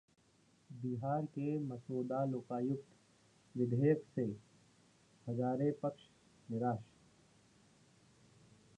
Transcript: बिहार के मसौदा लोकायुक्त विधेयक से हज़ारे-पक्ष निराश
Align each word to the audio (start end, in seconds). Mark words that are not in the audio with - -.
बिहार 0.69 1.25
के 1.25 1.57
मसौदा 1.59 2.23
लोकायुक्त 2.25 3.57
विधेयक 3.57 4.03
से 4.15 4.23
हज़ारे-पक्ष 5.27 6.03
निराश 6.49 6.79